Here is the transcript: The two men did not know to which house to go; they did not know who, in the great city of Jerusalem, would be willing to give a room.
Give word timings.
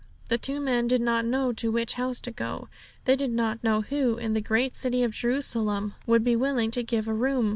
The 0.29 0.39
two 0.39 0.59
men 0.59 0.87
did 0.87 0.99
not 0.99 1.25
know 1.25 1.53
to 1.53 1.71
which 1.71 1.93
house 1.93 2.19
to 2.21 2.31
go; 2.31 2.69
they 3.05 3.15
did 3.15 3.29
not 3.29 3.63
know 3.63 3.81
who, 3.81 4.17
in 4.17 4.33
the 4.33 4.41
great 4.41 4.75
city 4.75 5.03
of 5.03 5.11
Jerusalem, 5.11 5.93
would 6.07 6.23
be 6.23 6.35
willing 6.35 6.71
to 6.71 6.81
give 6.81 7.07
a 7.07 7.13
room. 7.13 7.49